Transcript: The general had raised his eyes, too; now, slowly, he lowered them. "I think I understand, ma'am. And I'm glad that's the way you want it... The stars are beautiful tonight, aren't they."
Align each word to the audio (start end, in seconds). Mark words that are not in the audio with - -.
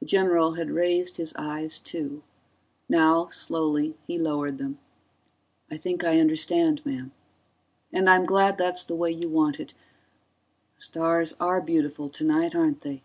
The 0.00 0.06
general 0.06 0.54
had 0.54 0.70
raised 0.70 1.18
his 1.18 1.34
eyes, 1.36 1.78
too; 1.78 2.22
now, 2.88 3.28
slowly, 3.28 3.92
he 4.06 4.16
lowered 4.18 4.56
them. 4.56 4.78
"I 5.70 5.76
think 5.76 6.02
I 6.02 6.18
understand, 6.18 6.80
ma'am. 6.86 7.12
And 7.92 8.08
I'm 8.08 8.24
glad 8.24 8.56
that's 8.56 8.84
the 8.84 8.96
way 8.96 9.10
you 9.12 9.28
want 9.28 9.60
it... 9.60 9.74
The 10.76 10.80
stars 10.82 11.36
are 11.40 11.60
beautiful 11.60 12.08
tonight, 12.08 12.54
aren't 12.54 12.80
they." 12.80 13.02